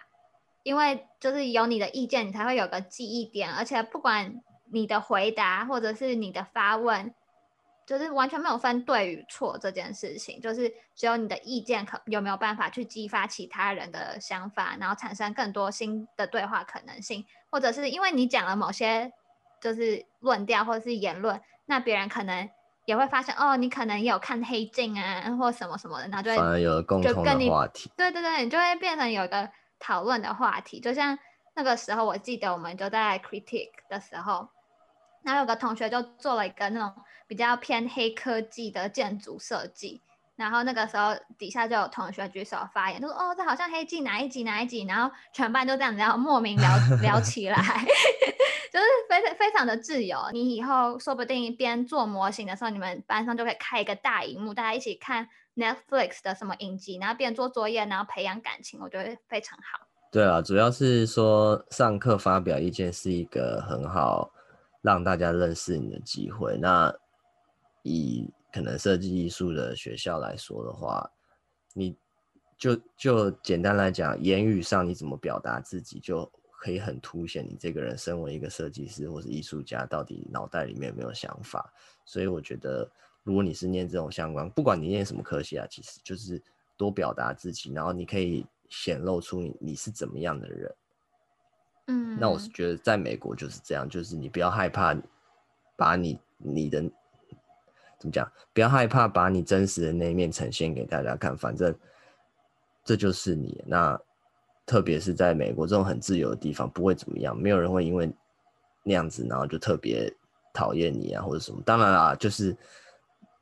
[0.63, 3.53] 因为就是有你的意见，你才会有个记忆点。
[3.53, 7.15] 而且不管你的回答或者是你的发问，
[7.85, 19.13] 就是完全没有分对与错这件事情，就是只有你的意见可有没有办法去激发其他人的想法，然后产生更多新的对话可能性，或者是因为你讲了某些
[19.61, 22.49] 就是论调或者是言论，那别人可能。
[22.85, 27.91] 也会发现哦，你可能也有看黑镜啊，或什么什么的，然后就会反而有了共同的话题。
[27.97, 30.81] 对对对，你就会变成有一个讨论的话题。
[30.81, 31.19] 就像
[31.55, 34.49] 那个时候，我记得我们就在 critique 的时候，
[35.23, 36.93] 然后有个同学就做了一个那种
[37.27, 40.03] 比较偏黑科技的建筑设计，
[40.43, 46.69] 然后那个时候底下就有同学举手发言，就说哦，这好像黑镜哪一集哪一集，然后全班都这样子，然后莫名聊
[47.01, 47.57] 聊起来。
[48.73, 59.87] 就是非常非常的自由，你以后说不定边做模型的时候，你们班上就可以开一个大荧幕，大家一起看 Netflix 的什么影集，然后边做作业，然后培养感情，我觉得非常好。
[60.11, 64.33] 对啊，主要是说上课发表意见是一个很好
[64.81, 66.57] 让大家认识你的机会。
[66.57, 66.91] 那
[67.83, 71.11] 以可能设计艺术的学校来说的话，
[71.73, 71.97] 你
[72.59, 76.31] 就就简单来讲，言语上你怎么表达自己就。
[76.65, 81.69] 可以很凸显你这个人身为一个设计师或是艺术家，到底脑袋里面有没有想法。
[82.05, 82.89] 所以我觉得，
[83.25, 86.41] 如果你是念这种相关，不管你念什么科系啊，其实就是
[86.77, 90.75] 多表达自己，然后你可以显露出你你是怎么样的人。
[91.89, 94.97] 嗯，那我是觉得在美国就是这样，就是你不要害怕
[95.77, 96.89] 把你你的
[98.03, 101.75] 怎么讲，不要害怕把你真实的那一面呈现给大家看，反正
[102.85, 103.99] 这就是你那。
[104.65, 108.09] 特别是在美国这种很自由的地方，不会怎么样，没有人会因为
[108.85, 110.11] 那样子，然后就特别
[110.55, 111.61] 讨厌你啊，或者什么。
[111.67, 112.57] 当然啦，就是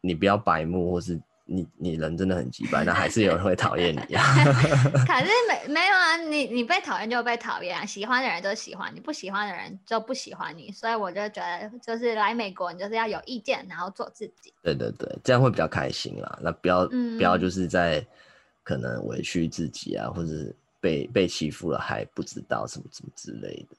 [0.01, 1.21] 你不要白目，或是
[1.51, 4.23] 你你人真的很奇怪，那还是有人会讨厌你啊。
[5.05, 10.71] 可是没没有啊，你你被讨厌就被讨厌啊，喜欢的人就喜欢你，不喜欢的人就不喜欢你。
[10.71, 14.55] 所以我就觉得，就是来美国，你就是要有意见，然后做自己。
[14.63, 16.39] 对对对，这样会比较开心啦。
[16.41, 18.07] 那不要、嗯、不要就是在
[18.63, 20.57] 可能委屈自己啊，或者是。
[20.83, 23.77] 被被欺负了还不知道什么什么之类的，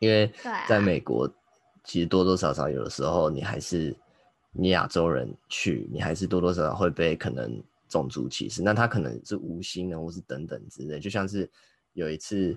[0.00, 0.30] 因为
[0.68, 1.26] 在美国，
[1.82, 3.96] 其实多多少少有的时候你还是
[4.52, 8.62] 你亚洲人去，你还是多多少少会被可能种族歧视。
[8.62, 10.98] 那他可能是无心的，或是等等之类。
[10.98, 11.48] 就像是
[11.92, 12.56] 有一次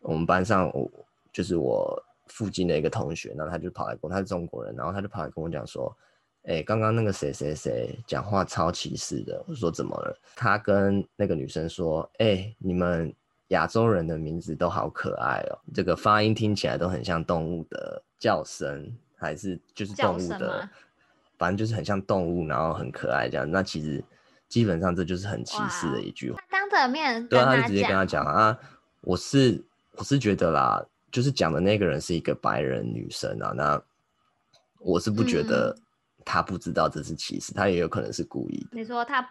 [0.00, 0.90] 我们班上，我
[1.32, 5.94] 就是我附近的一个同学，然后他就跑来跟我，他是中国人，然后他就跑来跟我讲说，
[6.44, 9.42] 哎、欸，刚刚那个谁谁谁讲话超歧视的。
[9.48, 10.18] 我说怎么了？
[10.36, 13.14] 他跟那个女生说，哎、欸，你们
[13.48, 20.68] 亚洲人的名字都好可爱哦，这个发音听起来都很像动物的叫声，还是就是动物的，
[21.38, 23.50] 反正就是很像动物，然后很可爱这样。
[23.50, 24.04] 那其实
[24.48, 26.40] 基本上这就是很歧视的一句话。
[26.48, 28.58] 他当着面对啊，他就直接跟他讲啊，
[29.02, 29.64] 我是
[29.96, 33.82] 我是觉得啦，就是讲的那个人是一个白人女生啊，那。
[34.86, 35.74] 我是不觉得
[36.26, 38.68] 他不知道这是歧视，嗯、他也有可能是故意的。
[38.72, 39.26] 你说他，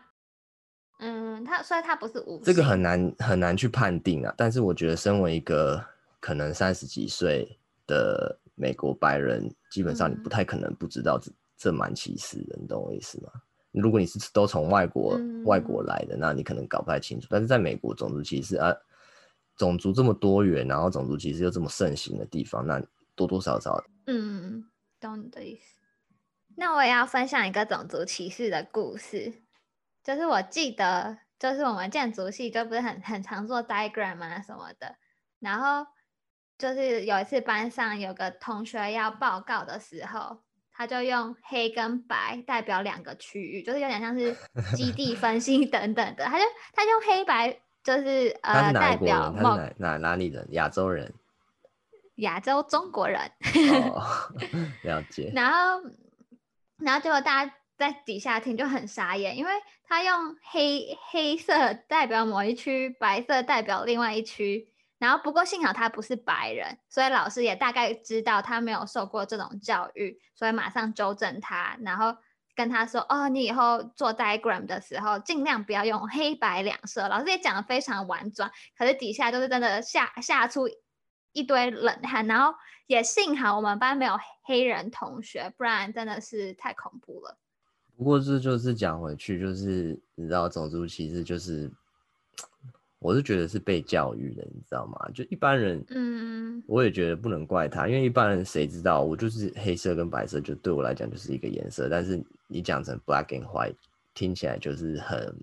[0.97, 2.41] 嗯，他所以他不是无。
[2.43, 4.33] 这个很难很难去判定啊。
[4.35, 5.79] 但是我觉得，身为一个
[6.19, 13.31] 可能三十几岁的美国白人，基本上你不太可能不知道这、嗯、这蛮歧视的，你懂我意思吗？
[13.71, 17.27] 如果你是都从外国、嗯、外国来的，那你可能搞不太清楚。
[17.29, 18.73] 但是在美国，种族歧视啊，
[19.55, 22.81] 种族这么多元，然后种族歧视又这么盛行的地方，那
[23.15, 24.69] 多多少少，嗯。
[24.99, 25.81] 懂你的意思，
[26.55, 29.33] 那我也要分享一个种族歧视的故事，
[30.01, 34.95] 就是我记得，就是我们建筑系就不是很很常做 diagram 啊什么的，
[35.39, 35.85] 然后
[36.57, 40.37] 就是有一次班上有个同学要报告的时候，
[40.75, 44.35] 他就用黑跟白代表两个区域，就是有点像是
[44.75, 51.13] 基地 分析等等的，他就他用黑白就是呃代表某哪哪哪里人，亚洲人。
[52.17, 53.19] 亚洲中国人，
[53.91, 54.03] 哦，
[54.85, 55.31] 了解。
[55.33, 55.81] 然后，
[56.77, 59.51] 然后结果大家在底下听就很傻眼，因为
[59.83, 64.67] 他用黑黑色代表某一区，白色代表另外一区。
[64.99, 72.15] 然后不过幸好他不是白人，所以老师也大概知道他没有受过这种教育，所以马上纠正他，然后
[72.55, 80.67] 跟他说：“哦，你以后做 diagram 的时候尽量不要用黑白两色。”老师也讲得非常婉转，可是底下就是真的吓吓出。
[81.35, 82.53] 一堆冷汗，然后
[82.85, 87.39] 也幸好我们班没有黑人同学，不然真的是太恐怖了。
[87.97, 91.71] 不过这就是讲回去，就是你知道种族歧视，就是
[93.03, 94.97] 我是觉得是被教育的，你知道吗？
[95.13, 103.75] 就一般人，嗯，我也觉得不能怪他，因为一般人谁知道，我就是黑色跟白色，就对我来讲就是一个颜色，但是你讲成 black and white，
[104.13, 105.35] 听起来就是很。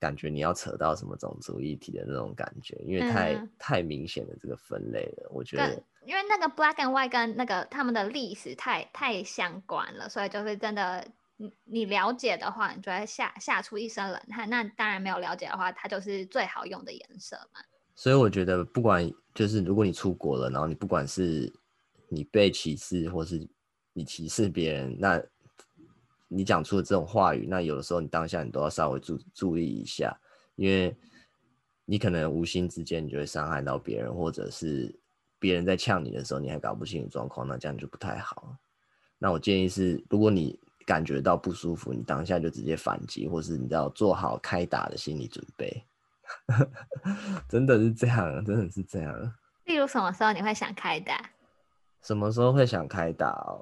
[0.00, 5.74] 感觉你要扯到什么种族议题的那种感觉，因为太、嗯、太明显的这个分类了，我觉得。
[6.06, 11.06] 因为那个 black and white 跟那个他们的历史太太相关了，所以就是真的，
[11.40, 14.48] 你你了解的话，你就会吓吓出一身冷汗。
[14.50, 17.60] 那当然没有了解的话，它就是最好用的颜色嘛。
[17.94, 21.50] 所以我觉得，不管就是如果你出国了，然后你不管是
[22.08, 23.48] 你被歧视，或是
[23.94, 25.22] 你歧视别人，那。
[26.32, 30.16] 你讲出的这种话语，那有的时候你当下你都要稍微注注意一下，
[30.54, 30.96] 因为
[31.84, 34.94] 你可能无心之间你就会伤害到别人，或者是
[35.40, 38.56] 别人在呛你的时候你还搞不清楚状况，那这样就不太好。
[39.18, 40.56] 那我建议是，如果你
[40.90, 45.84] 感觉到不舒服，你当下就直接反击，或是你要做好开打的心理准备。
[47.48, 49.32] 真的是这样，真的是这样。
[49.66, 51.30] 例如什么时候你会想开打？
[52.02, 53.56] 什么时候会想开打？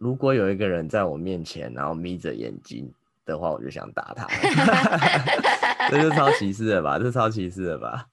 [0.00, 2.92] 如果有一个人在我面前，然后眯着眼睛
[3.24, 4.26] 的话，我就想打他。
[5.90, 6.98] 这是超歧视的吧？
[6.98, 8.04] 这是超歧视的吧？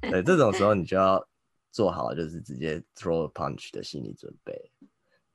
[0.00, 1.24] 对，这种时候你就要
[1.70, 4.67] 做好，就是直接 throw a punch 的心理准备。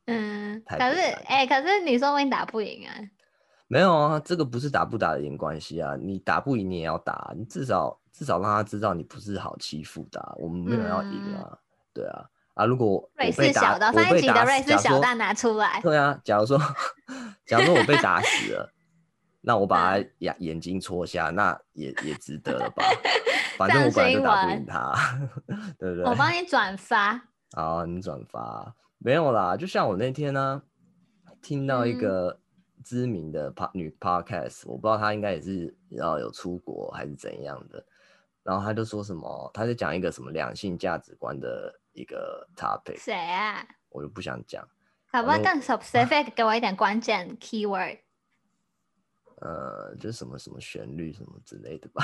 [0.06, 2.94] 嗯，可是，哎、欸，可是你说我打不赢啊？
[3.68, 5.96] 没有啊，这个不是打不打的赢关系啊。
[5.96, 10.34] 你打不赢，你也要打，你至少至少让他知道你不是好欺负的、啊。
[10.38, 11.58] 我们没有要赢啊，嗯、
[11.94, 12.26] 对啊。
[12.56, 12.66] 啊！
[12.66, 16.56] 如果瑞士小刀上一集的瑞士小刀拿出来，对啊，假如说，
[17.48, 18.72] 假如说我被打死了，
[19.42, 22.84] 那我把他眼眼睛戳瞎，那也也值得了吧？
[23.58, 24.94] 反正我本来就打不赢他，
[25.80, 26.04] 对不对？
[26.06, 27.20] 我帮你转发。
[27.56, 28.72] 好，你转发
[29.04, 29.58] 没有啦？
[29.58, 30.62] 就像我那天呢、
[31.26, 32.40] 啊，听到一个
[32.84, 37.86] 知名的女 podcast，、嗯、我不知道她应该也是要有出国还是怎样的，
[38.44, 41.80] 然后她就说什么，她就讲一个什么两性价值观的。
[41.96, 43.64] 一个 topic，谁啊？
[43.90, 44.68] 我就不想讲。
[45.12, 48.00] 好不可以更 specific， 给我一点关键 keyword？
[49.36, 52.04] 呃，就是什么什么旋律什么之类的吧。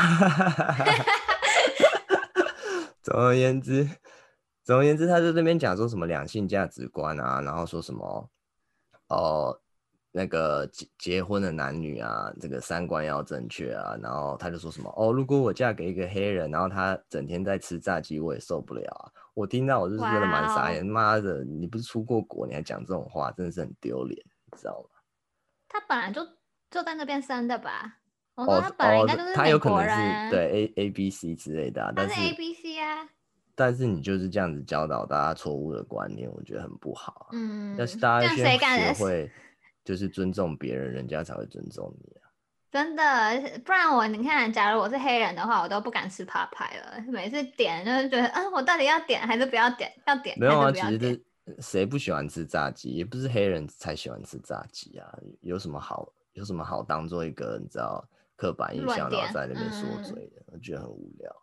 [3.01, 3.89] 总而言之，
[4.69, 8.29] 总而言之，他在这边讲说什么两性价值观啊，然后说什么
[9.07, 9.17] 哦。
[9.17, 9.61] 呃
[10.11, 13.95] 那个结结婚的男女啊，这个三观要正确啊。
[14.01, 19.09] 然后他就说什么哦，如果我嫁给一个黑人，然后他整天在吃炸鸡，我也受不了啊。
[19.33, 24.19] 我听到我就是觉得蛮傻眼，妈的，你不是出过国，你还讲这种话，真的是很丢脸，
[24.51, 24.89] 你知道吗？
[25.67, 26.23] 他本来就
[26.69, 27.97] 就在那边生的吧？
[28.35, 33.07] 我说他本来应该就是美国人，他有可能是对 A A B C 之类的，但是 A B C 啊。
[33.59, 37.27] 但是你就是这样子教导大家错误的观念，我觉得很不好。
[37.33, 39.29] 嗯，但是大家先学会。
[39.85, 42.29] 就是尊重别人，人家才会尊重你啊。
[42.69, 47.03] 真的，不然我你看，假如我是黑人的话，我都不敢吃扒派了。
[47.07, 49.91] 每次点就是觉得，嗯，我到底要点还是不要点？
[50.05, 50.71] 要点没有啊？
[50.71, 51.25] 其实
[51.57, 52.89] 谁不喜欢吃炸鸡？
[52.89, 55.11] 也不是黑人才喜欢吃炸鸡啊。
[55.41, 56.07] 有什么好？
[56.33, 60.41] 有什么好当做一个你知道刻板印象，然后在那边说嘴的？
[60.41, 61.35] 嗯、我觉得很无聊。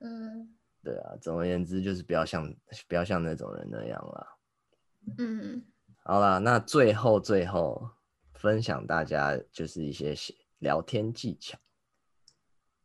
[0.00, 0.48] 嗯，
[0.88, 1.12] 对啊。
[1.20, 2.54] 总而言之，就是不要像
[2.88, 4.26] 不要像那种人那样啦。
[5.18, 5.62] 嗯，
[6.04, 7.90] 好啦，那最后最后。
[8.34, 10.14] 分享大家就是一些
[10.60, 11.58] 聊天技巧。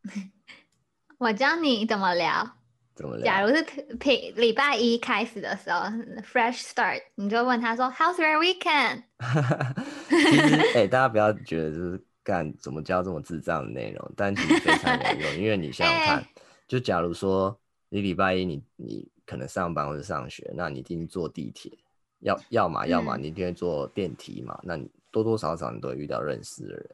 [1.16, 2.56] 我教你怎么聊。
[2.96, 3.24] 怎么聊？
[3.24, 3.62] 假如是
[3.98, 5.82] 平礼拜一开始的时候
[6.22, 9.04] ，fresh start，你就问他说，How's your weekend？
[10.10, 16.28] 其实，哎、欸，大家不要觉得就是干怎么教这么智障的内容，但其实非常有用，因为你想想 看，欸、
[16.66, 17.56] 就假如说
[17.94, 21.70] 你礼拜一你你可能上班或者上学，那你一定坐地铁，
[22.18, 24.90] 要要么要么你一定会坐电梯嘛，嗯、那你。
[25.14, 26.90] 多多少少你都会遇到认识的人，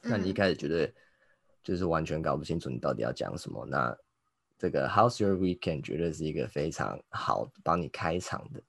[0.00, 0.92] 那你一开始觉得
[1.62, 3.96] 就是完全搞不清楚你到底要讲什么，嗯、那
[4.58, 8.60] 这个 How's your weekend 绝对是一个非常好帮你开场的，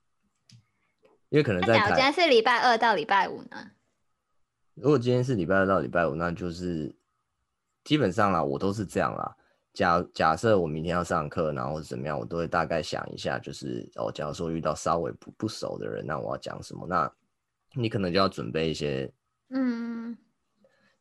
[1.29, 1.87] 因为可能在台。
[1.87, 3.71] 今天是礼拜二到礼拜五呢？
[4.75, 6.95] 如果今天是礼拜二到礼拜五，那就是
[7.83, 9.35] 基本上啦，我都是这样啦。
[9.77, 16.87] 假假设我明天要上课，然后怎么样，我都会大概想一下，就是哦，假如说遇到稍微不不熟的人，那我要讲什么？
[16.87, 17.13] 那
[17.75, 19.07] 你可能就要准备一些，
[19.51, 20.17] 嗯，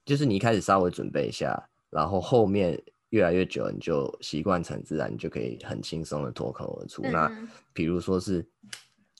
[0.04, 1.58] 就是你一开始稍微准备一下，
[1.88, 7.02] 然后后面越来越久，你就习惯成自然，你就可以很轻松的脱口而出。
[7.04, 8.46] 嗯、那比如说是，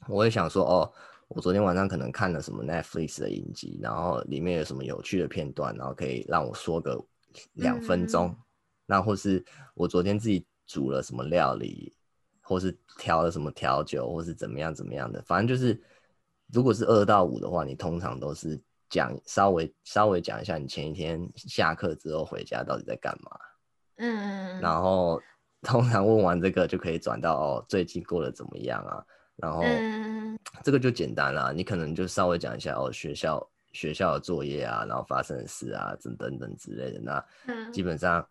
[0.07, 0.93] 我会想说，哦，
[1.29, 7.03] 我昨天晚上可能看了什么 Netflix 的影集，然后里面有什么有趣的片段，然后可以让我说个
[7.55, 8.27] 两分钟。
[8.27, 8.37] 嗯、
[8.87, 11.95] 那或是我昨天自己煮了什么料理，
[12.41, 15.79] 或是调了什么调酒，或是怎么样怎么样的，反正就是。
[16.53, 18.57] 如果是二到五的话，你通常都是
[18.89, 23.31] 讲稍微稍微讲一下你前一天下课之后回家到底在干嘛，
[23.97, 25.21] 嗯，然后
[25.63, 29.61] 通常问完这个就可以转到哦最近过得怎么样啊，然后
[30.63, 37.25] 这个就简单了，你可能就稍微讲一下哦学校学校的作业啊，然后发生的事啊等等等之类的，那
[37.73, 38.25] 基本上。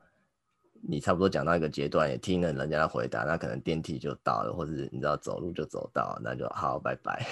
[0.82, 7.26] 你差不多讲到一个阶段，也听了人家的回答，那可能电梯就到了，或者你知道走路就走到，那就好，拜拜。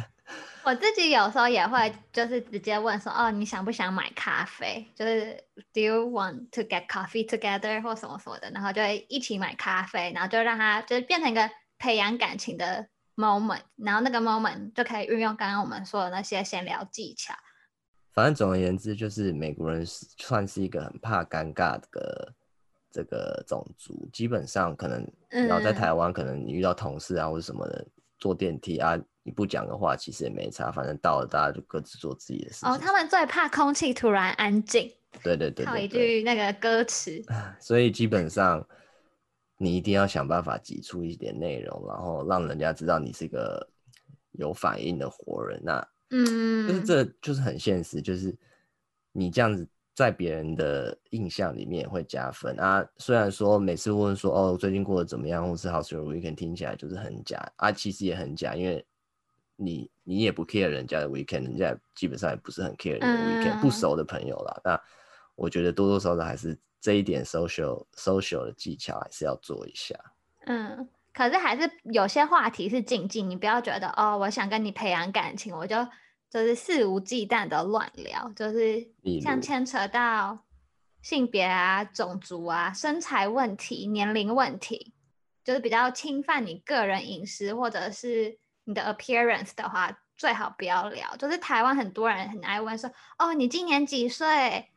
[0.62, 4.86] 我自己有时候也会就是直接问说，哦，你想不想买咖啡？
[4.94, 5.34] 就是
[5.72, 17.34] Do you want to get coffee together 或什么什么的，然后就会一起买咖啡，然后就让他就是变成一个培养感情的 moment，然后那个 moment 就可以运用刚刚我们说的那些闲聊技巧。
[18.12, 22.34] 反正总而言之，就是美国人算是一个很怕尴尬的。
[22.90, 32.68] 这个种族基本上可能，然后在台湾可能你遇到同事啊或者什么的，嗯、坐电梯啊，你不讲的话其实也没差，反正到了大家就各自做自己的事情。
[32.68, 34.92] 哦，他们最怕空气突然安静。
[35.22, 37.22] 对对对，对， 靠一句那个歌词。
[37.60, 38.66] 所以基本上
[39.56, 43.68] 你一定要想办法挤出一点内容，然后让人家知道你是一个
[44.32, 45.60] 有反应的活人。
[45.62, 48.36] 那嗯，就是这就是很现实，就是
[49.12, 49.68] 你这样子。
[50.00, 52.82] 在别人的印象里面会加分啊。
[52.96, 58.82] 虽然说每次问说哦，最近过得怎么样，或是 How's your weekend，听起来就是很假啊，其实也很假，因为
[59.56, 64.58] 你你也不 care 人家的 weekend，人家基本上也不是很 care 你的 weekend，、嗯、不熟的朋友啦。
[64.64, 64.80] 那
[65.34, 69.94] 我觉得多多少少还是这一点 social social 的技巧还是要做一下。
[70.46, 75.76] 嗯，可是还是有些话题是禁忌，你不要觉得哦，我想跟你培养感情，我就。
[76.30, 78.86] 就是肆无忌惮的乱聊，就是
[79.20, 80.38] 像牵扯到
[81.02, 84.92] 性别啊、种族啊、身材问题、年龄问题，
[85.42, 91.16] 就是比较侵犯你个人隐私或者是你的 appearance 的话，最好不要聊。
[91.16, 94.68] 就是台湾很多人很爱问说：“哦，你今年几岁？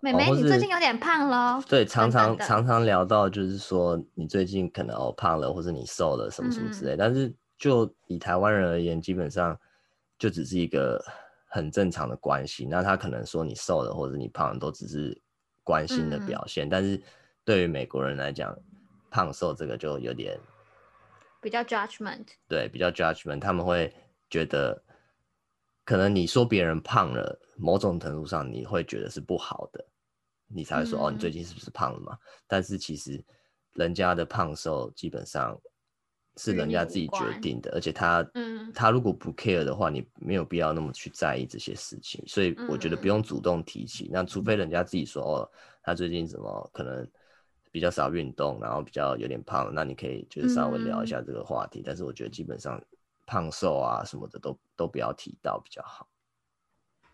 [0.00, 6.94] 妹妹，你最近有点胖了。”对，常常常常聊到就是说你最近可能哦胖了，或者你瘦了什么什么之类。
[6.94, 9.54] 嗯、但是就以台湾人而言，基本上。
[10.20, 11.02] 就只是一个
[11.48, 15.18] 很正常的关系，那他可能说你瘦了或者你胖了，都只是
[15.64, 16.68] 关心的表现。
[16.68, 17.02] 嗯、但是
[17.42, 18.54] 对于美国人来讲，
[19.10, 20.38] 胖瘦这个就有点
[21.40, 22.26] 比较 judgment。
[22.46, 23.90] 对，比较 judgment，他们会
[24.28, 24.80] 觉得
[25.86, 29.82] 可能你说别人胖了，某种程度上你会觉得是不好的，
[30.48, 32.18] 你才会说、嗯、哦，你最近是不是胖了嘛？
[32.46, 33.24] 但是其实
[33.72, 35.58] 人家的胖瘦基本上。
[36.36, 44.04] 是人家自己决定的，而且他，嗯，他如果不 care 的话，你没有必要那么去在意这些事情，所以我觉得不用主动提起。
[44.06, 45.50] 嗯、那除非人家自己说，哦，
[45.82, 47.06] 他最近怎么可能
[47.70, 51.80] 比较少运动，然后比较有点胖，那你可以就是稍微聊一下这个话题。
[51.80, 52.82] 嗯、但是我觉得基本上
[53.26, 56.08] 胖瘦啊什么的都都不要提到比较好。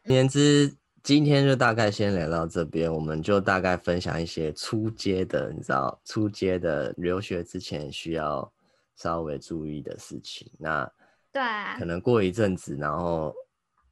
[0.04, 8.52] 言之，今天就大概先聊到这边，我们就大概分享一些初阶的，你知道，初阶的留学之前需要
[8.94, 10.50] 稍微注意的事情。
[10.58, 10.90] 那
[11.36, 13.34] 对，可能过一阵子，然后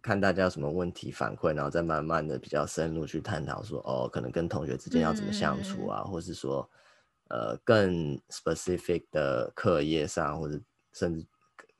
[0.01, 6.69] 看大家有什么问题反馈，然后再慢慢的比较深入去探讨，说哦，可能跟同学之间要怎么相处啊，嗯、或是说。
[7.31, 10.61] 呃，更 specific 的课业上，或者
[10.93, 11.27] 甚至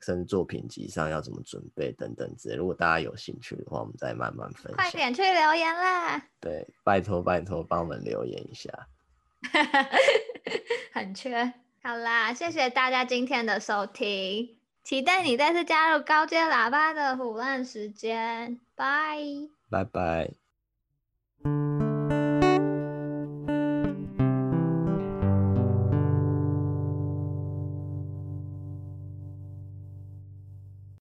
[0.01, 2.55] 甚至作品集上要怎么准备等等之类。
[2.55, 4.75] 如果大家有兴趣的话，我们再慢慢分享。
[4.75, 6.19] 快点去留言啦！
[6.41, 8.71] 对，拜托拜托，帮我们留言一下。
[10.91, 11.53] 很缺。
[11.83, 18.61] 好啦，谢谢大家今天的收听，期待你再次加入高阶喇叭的腐烂时间。
[18.75, 19.17] 拜
[19.67, 20.31] 拜拜。